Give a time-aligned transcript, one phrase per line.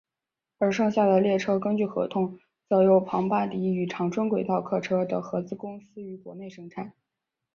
[0.57, 6.91] 而剩下的列车根据合同则由庞巴迪与长春轨道客车的合资公司于国内生产。